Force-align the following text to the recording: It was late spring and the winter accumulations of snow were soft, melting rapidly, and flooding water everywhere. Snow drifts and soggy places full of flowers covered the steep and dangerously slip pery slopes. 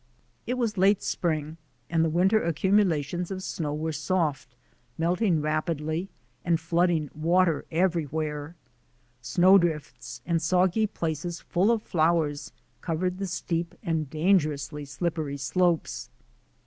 It 0.47 0.55
was 0.55 0.79
late 0.79 1.03
spring 1.03 1.57
and 1.87 2.03
the 2.03 2.09
winter 2.09 2.41
accumulations 2.43 3.29
of 3.29 3.43
snow 3.43 3.71
were 3.75 3.91
soft, 3.91 4.55
melting 4.97 5.41
rapidly, 5.41 6.09
and 6.43 6.59
flooding 6.59 7.11
water 7.13 7.65
everywhere. 7.69 8.55
Snow 9.21 9.59
drifts 9.59 10.19
and 10.25 10.41
soggy 10.41 10.87
places 10.87 11.39
full 11.41 11.69
of 11.69 11.83
flowers 11.83 12.51
covered 12.81 13.19
the 13.19 13.27
steep 13.27 13.75
and 13.83 14.09
dangerously 14.09 14.85
slip 14.85 15.17
pery 15.17 15.37
slopes. 15.37 16.09